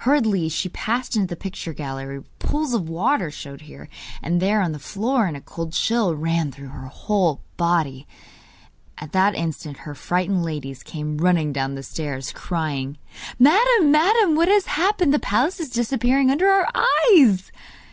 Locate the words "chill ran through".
5.72-6.70